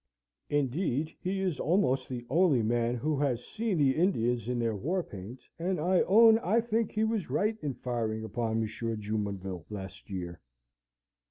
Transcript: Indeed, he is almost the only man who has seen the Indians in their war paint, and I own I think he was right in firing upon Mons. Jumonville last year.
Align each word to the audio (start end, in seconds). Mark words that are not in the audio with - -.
Indeed, 0.49 1.15
he 1.19 1.41
is 1.41 1.59
almost 1.59 2.09
the 2.09 2.25
only 2.27 2.63
man 2.63 2.95
who 2.95 3.19
has 3.19 3.45
seen 3.45 3.77
the 3.77 3.95
Indians 3.95 4.47
in 4.49 4.57
their 4.57 4.75
war 4.75 5.03
paint, 5.03 5.41
and 5.59 5.79
I 5.79 6.01
own 6.01 6.39
I 6.39 6.59
think 6.59 6.91
he 6.91 7.03
was 7.03 7.29
right 7.29 7.55
in 7.61 7.75
firing 7.75 8.23
upon 8.23 8.59
Mons. 8.61 8.99
Jumonville 8.99 9.63
last 9.69 10.09
year. 10.09 10.41